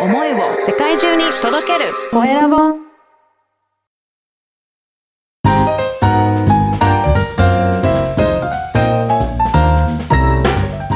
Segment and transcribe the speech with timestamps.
[0.00, 1.90] 思いを世界中に届ける。
[2.12, 2.56] コエラボ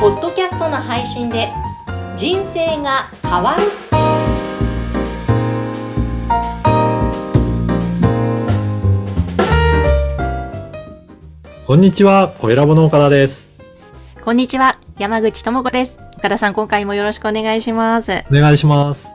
[0.01, 1.49] ポッドキャストの配信で
[2.15, 3.63] 人生が変わる。
[11.67, 13.49] こんにちは、コエラボの岡田です。
[14.25, 14.79] こんにちは。
[14.99, 19.13] 山口智子です岡田さん今回もよろしくお願いします、お願いします。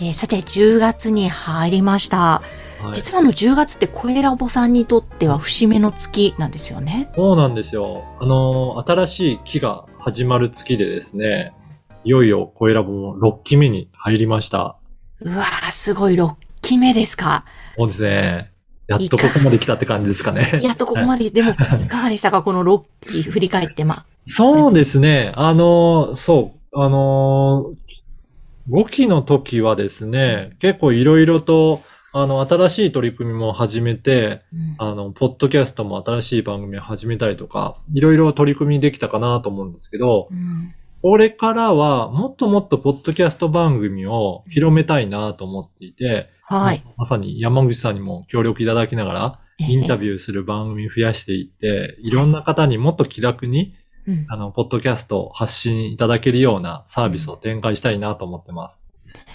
[0.00, 2.42] えーさて10月に入りました
[2.80, 8.02] はい、実はあの10月ってコエラボさんにとっては節目の月なんですよねそうなんですよ。
[8.20, 11.54] あの、新しい期が始まる月でですね、
[12.02, 14.78] いよいよコエラボも6期目に入りました。
[15.20, 17.44] うわーすごい6期目ですか
[17.76, 18.50] そうですね。
[18.88, 20.58] やっとここまで来たって感じですかね。
[20.60, 24.04] やっとここまで、でも、 いかがでしたかこの6期振り返って、まあ。
[24.26, 25.32] そうですね。
[25.36, 27.74] あの、そう、あの、
[28.70, 31.80] 5期の時はですね、結構いろいろと、
[32.12, 46.82] あの、新しい取り組みも始めて、うんあの、ポッドキャストも新しい番組を始めたりとか、いろいろ取り組みできたかなと思うんですけど、うんこれからはもっともっとポッドキャスト番組を広めたいなと思っていて、はい。
[46.96, 53.76] まさに山口さんにも協力いただきながら、インタビビューする番組増やしていって、いろんな方にもっと気楽に。
[54.06, 58.80] うんあの、ポッドキャストを発信いただけるようなサービスを展開したいなと思ってます。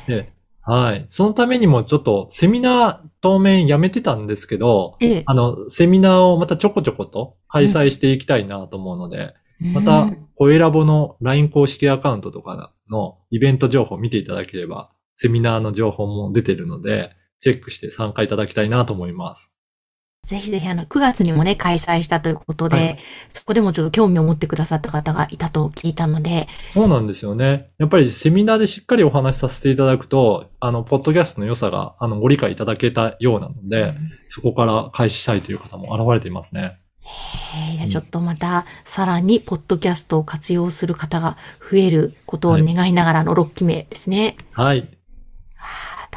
[0.07, 0.31] で、
[0.63, 1.07] はい。
[1.09, 9.33] そのためにもちょっとセミナー当面やめてたんですけど、ええあの、セミナーをまたちょこちょこと開催していきたいなと思うので、
[9.73, 19.53] まうたん、コエラボの LINE 公式アカウントとかのイベント情報を見ていただければ、セミナーの情報も出てるので、チェックして参加いただきたいなと思います。
[20.23, 22.97] ぜひぜひ、あの、9月にもね、開催したということで、はい
[23.33, 27.71] そこでもちょっと興味を持ってくださった方がいたと聞いたので、そうなんですよね。
[27.79, 36.77] やっぱりセミナーでしっかりお話しさせていただくと、あの、ポッドキャストの良さが、あの、ご理解いただけたようなので、うんそこから開始したいという方も現れていますね。
[37.03, 44.37] えーじゃあちょっとまた、さらに、ポッドキャストを活用する方が増えることを願いながらの6期目ですね。
[44.51, 44.79] はい。
[44.79, 45.00] あー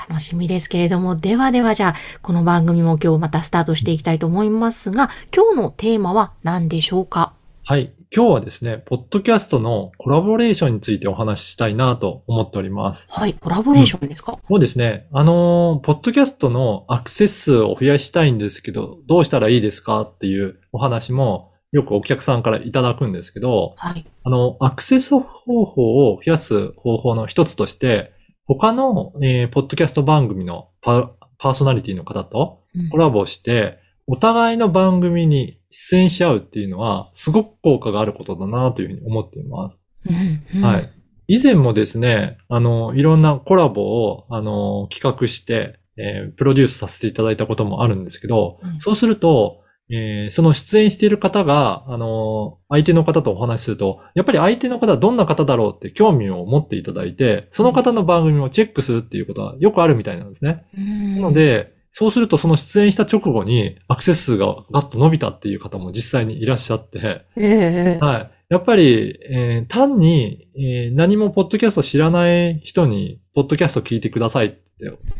[0.08, 7.32] 楽しみですけれども、ではではじゃあ、この番組も今日またスタートしていきたいと思いますが、今日のテーマは何でしょうか？
[7.64, 7.92] はい。
[8.14, 13.08] 今日はですね、ポッドキャストのコラボレーションについてお話ししたいなと思っております。
[13.10, 15.06] はい、コラボレーションですか、そうですね。
[15.12, 24.06] あのー、ポッドキャストのアクセス数を増やしたいんですけど、どうしたらいいですかっていうお話もよくお客さんからいただくんですけど、はい。
[24.22, 28.13] あの、アクセス方法を増やす方法の一つとして、
[28.46, 39.76] 他の、えーポッドキャスト番組のパパーソナリティの方とうんコラボして、お互いの番組に出演し合うっていうのは、すごく効果があることだなというふうに思っています。
[40.10, 40.90] うんうんはい。
[41.26, 60.64] 以前もですね、あの、いろんなコラボを、あの、企画して、えープロデュースさせていただいたこともあるんですけど、うんそうすると、えーその出演している方が、あの、相手の方とお話しすると、やっぱり相手の方はどんな方だろうって興味を持っていただいて、その方の番組をチェックするっていうことはよくあるみたいなんですね。
[60.76, 68.30] うんなので、そうするとその出演した直後にアクセス数がガッと伸びたっていう方も実際にいらっしゃって、ええはい。
[68.48, 74.58] やっぱり、えー単に、えー何もポッドキャスト知らない人に、ポッドキャスト聞いてくださいって、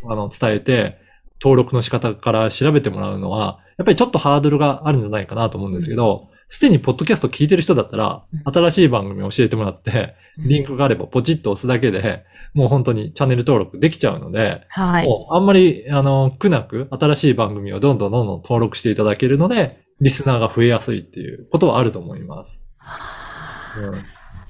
[0.08, 0.98] あの、伝えて、
[1.42, 12.24] 登録の仕方から調べてもらうのは、やっぱりちょっとハードルがあるんじゃないかなと思うんですけど、すでにポッドキャスト聞いてる人だったらうん、新しい番組を教えてもらって、リンクがあればポチッと押すだけで、
[12.54, 15.06] もう本当にチャンネル登録できちゃうので、はい。
[15.06, 22.60] もうあんまり、あの、苦なく新しい番組をどんどんどんどん登録していただけるので、リスナーが増えやすいっていうことはあると思います。
[23.78, 23.94] うん。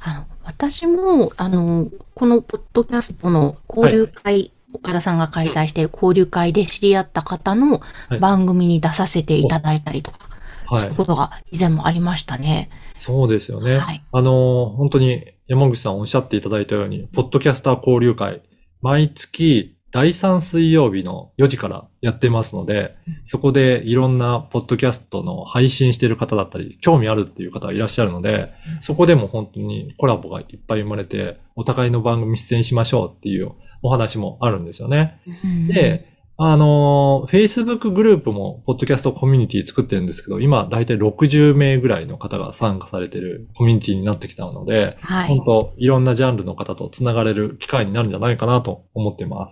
[0.07, 10.19] あの、私も、あの、このポッドキャストの交流会、岡田さんが開催している交流会で知り合った方のはい番組に出させていただいたりとか、
[10.67, 10.95] はいそういう。
[10.97, 12.71] ことが以前もありましたね。
[12.95, 13.79] そうですよね。
[13.79, 18.43] はいあの、本当に山口さんおっしゃっていただいたように、ポッドキャスター交流会、
[18.81, 33.53] 毎月第3水曜日の4時からやってますのでうん、そこでいろんなポッドキャストの配信している方だったり、興味あるっていう方がいらっしゃるので、そこでも本当にコラボがいっぱい生まれて、お互いの番組出演しましょうっていう
[33.85, 35.21] お話もあるんですよね。
[35.45, 45.45] うんで、あの、Facebook グループも、ポッドキャストコミュニティ作ってるんですけど、今、だいたい60名ぐらいの方が参加されてるコミュニティになってきたので、はい本。
[45.45, 49.51] 当いろんなジャンルの方とつながれる機会になるんじゃないかなと思ってま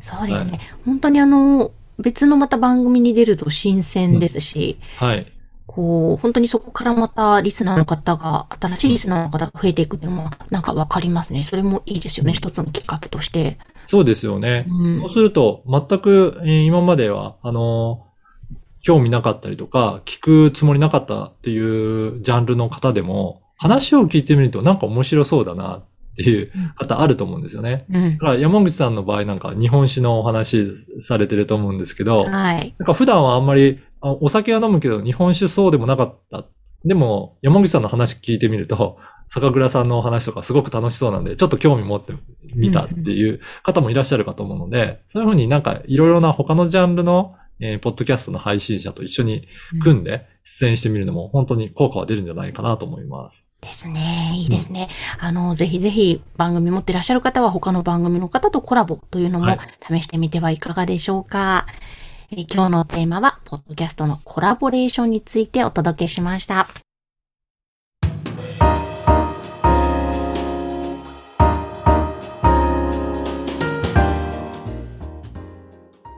[0.00, 0.08] す。
[0.12, 0.60] そうですね。
[0.84, 5.32] 本当にあの、別のまた番組に出ると新鮮ですし、はい。
[5.72, 11.44] こう、本当にそこからまたリスナーの方が、新しいリスナーの方が増えていくっていうのも、なんかわかりますね。
[11.44, 12.32] それもいいですよね。
[12.32, 13.56] 一つのきっかけとして。
[13.84, 14.66] そうですよね。
[14.68, 18.10] うんそうすると、全く、えー今までは、あのー
[18.82, 25.84] 興味なかったりとか、聞くつもりなかったっていうジャンルの方でも、話を聞いてみるとなんか面白そうだなっ
[26.16, 27.84] ていう方あると思うんですよね。
[27.92, 28.18] うんだ。
[28.18, 30.66] から山口さんの場合なんか日本酒のお話
[31.00, 32.74] されてると思うんですけど、はい。
[32.78, 36.44] なんか普段はあんまり、あお酒は飲むけど日本酒そうでもなかった。
[36.84, 38.98] でも山口さんの話聞いてみると、
[39.28, 42.14] 酒蔵さんのお話とかすごく楽しそうなんで、ちょっと興味持って
[42.54, 49.46] みたっていう方もいらっしゃるかと思うので、そういうふうになんかいろいろな他のジャンルの、えーポッドキャストの配信者と一緒に
[49.82, 53.44] 組んで出演してみるのも本当に効果は出るんじゃないかなと思います。
[53.60, 54.32] ですね。
[54.34, 54.88] いいですね。
[55.18, 61.66] あの、ぜひぜひ番組持ってらっしゃる方は他の番組の方とコラボというのもはい試してみてはいかがでしょうか。
[62.32, 66.68] え今日のテーマは、ポッドキャストのコラボレーションについてお届けしました。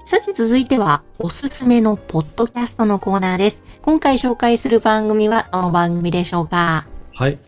[0.05, 3.62] さて続いては、おすすめのポッドキャストのコーナーです。
[3.81, 6.87] 今回紹介する番組はどの番組でしょうか？
[7.14, 7.38] はい。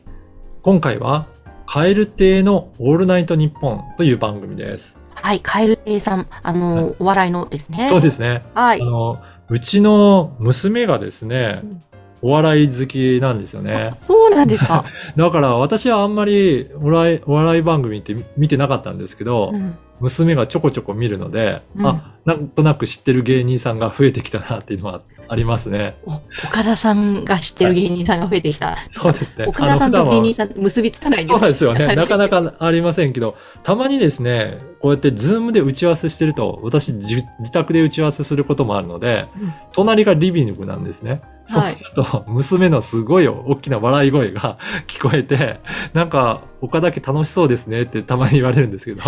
[0.62, 1.26] 今回は、
[1.66, 4.98] カエル亭のオールナイトニッポンという番組です。
[5.24, 7.88] はい、カエル亭さん、あの、はいお笑いのですね。
[7.88, 8.44] そうですね。
[8.52, 8.84] はいあ。
[8.84, 11.82] の、うちの娘がですねうん、
[12.20, 13.94] お笑い好きなんですよね。
[13.96, 14.84] そうなんですか。
[15.16, 25.96] だから私はあんまりお笑いお笑い番組って見てなかったんですけど、うん娘がちょこちょこ見るので、うんあ、なんとなく知ってる芸人さんが増えてきたなっていうのはありますね。
[26.04, 26.12] お
[26.46, 28.76] 岡田さんが知ってる芸人さんが増えてきた。
[28.92, 29.46] そうですね。
[29.46, 31.94] 岡田さんと芸人さん結びつかないそうですよね。
[31.94, 32.34] なかなか。
[32.42, 41.20] かありませんけど、たまにですね、こうやってズームで打ち合わせしてると、私自自宅で打ち合わせすることもあるので、うん隣がリビングなんですね。
[41.46, 44.56] そうはいすると、娘のすごい大きな笑い声が
[44.86, 45.60] 聞こえて、
[45.92, 49.02] なんか、他だけ楽しそうですねってたまに言われるんですけど、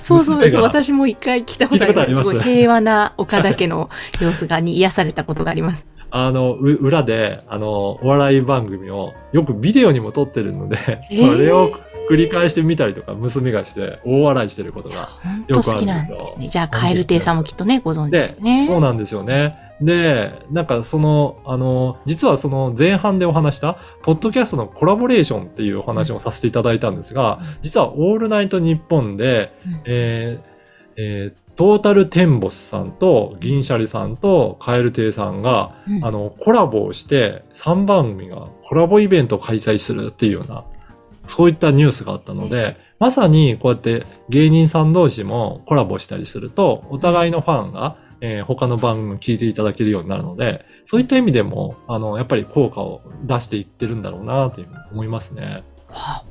[0.00, 0.56] そうそうです。
[0.56, 2.08] 私も一回聞いたことあります。
[2.08, 3.90] 聞いたことありますすごい平和な岡田家の
[4.20, 5.61] 様子がに癒されたことがあります。
[6.10, 7.70] あの、う裏で、あの、
[8.02, 11.72] お笑い番組をよくビデオにも撮ってるので、へーそれを
[12.10, 15.08] 繰り返してみたりとか、娘がして大笑いしてることが
[15.48, 16.48] よくあるんですよですね。
[16.48, 18.66] じゃあ、カエル亭さんもきっとね、ご存知でですね。
[18.66, 19.56] そうなんですよね。
[19.80, 30.51] で、なんかその、あの、実はその前半でお話した、ポッドキャストのコラボレーションっていうお話をさせていただいたんですが、うん実はオールナイトニッポンで、うんえー
[30.96, 40.64] えートータルテンボスさんと銀シャリさんとカエル亭さんが、うんあの、コラボをして3番組がコラボイベントを開催するっていうような、
[41.26, 55.64] そういったニュースがあったので、まさにこうやって芸人さん同士もコラボしたりすると、お互いのファンが、えー他の番組を聞いていただけるようになるので、そういった意味でも、あの、やっぱり効果を出していってるんだろうなというふうに思いますね。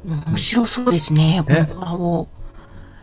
[0.06, 1.44] 面白そうですね。
[1.46, 2.28] こねのコラボ。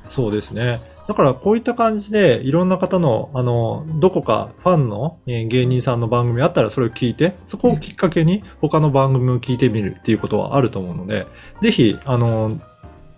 [0.02, 0.80] そうですね。
[1.08, 11.26] だからこういった感じでいろんな方の、あの、どこかファンの、えー芸人さんの番組あったらそれを聞いて、そこをきっかけに他の番組を聞いてみるっていうことはあると思うので、
[11.62, 12.58] ぜひ、あの、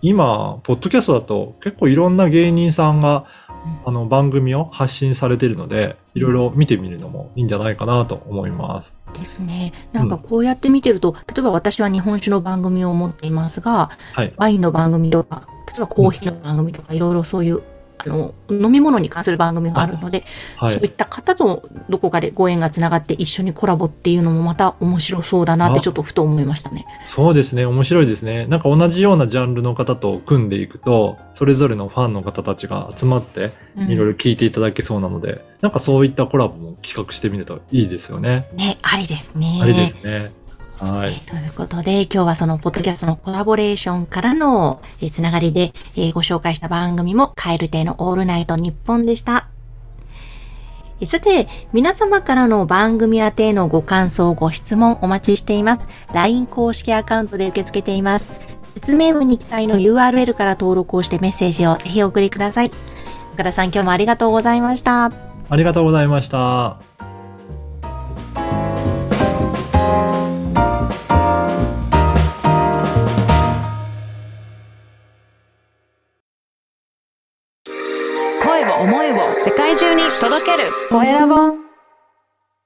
[0.01, 3.25] 今、ポッドキャストだと結構いろんな芸人さんが、
[3.85, 8.95] あの、番組を発信されているので、いろいろ見てみるのもいいんじゃないかなと思います。
[9.13, 9.73] ですね。
[9.93, 14.33] なんかこうやって見てると、例えば私は日本酒の番組を持っていますが、はい。
[14.37, 17.61] ワインの番組とか、例えばコーヒーの番組とか、いろいろそういう、
[17.97, 20.23] あの、飲み物に関する番組があるので、
[20.57, 20.73] はい。
[20.73, 26.85] そういった方とどこかでご縁がつながって一緒にコラボっていうのもまた面白そうだなってあちょっとふと思いましたね。
[27.05, 27.65] そうですね。
[27.65, 28.47] 面白いですね。
[28.47, 38.49] なんか同じようなジャンルの方と組んでいくと、それぞれのファンの方たちが集まって、うんいろいろ聞いていただけそうなので、なんかそういったコラボも企画してみるといいですよね。
[38.55, 39.59] ね、ありですね。
[39.61, 40.33] あれですね。
[40.81, 41.13] はい。
[41.27, 49.47] ということで、今日はそのポッドキャストのコラボレーションからの、えーつながりで、えーご紹介した番組も、カエル亭のオールナイト日本でした。
[50.99, 55.87] えーさて、皆様からの番組宛てへのご感想、ご質問お待ちしています。
[56.13, 58.29] LINE 公式アカウントで受け付けています。
[58.73, 62.71] 説明文に記載の URL から登録をしてメッセージをぜひお送りください。
[63.33, 65.11] 岡田さん、今日もありがとうございました。
[65.49, 67.10] ありがとうございました。
[80.21, 80.69] 届ける。
[80.91, 81.70] コエラボ。